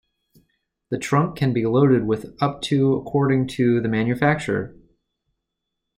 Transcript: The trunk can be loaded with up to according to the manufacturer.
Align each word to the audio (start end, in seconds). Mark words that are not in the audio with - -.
The 0.89 0.97
trunk 0.97 1.37
can 1.37 1.53
be 1.53 1.63
loaded 1.67 2.07
with 2.07 2.35
up 2.41 2.63
to 2.63 2.95
according 2.95 3.45
to 3.49 3.79
the 3.81 3.87
manufacturer. 3.87 4.75